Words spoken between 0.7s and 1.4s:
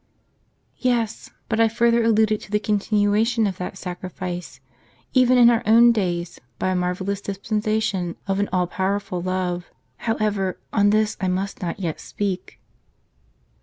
""Yes;